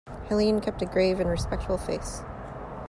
Helene 0.29 0.61
kept 0.61 0.81
a 0.81 0.87
grave 0.87 1.19
and 1.19 1.29
respectful 1.29 1.77
face. 1.77 2.23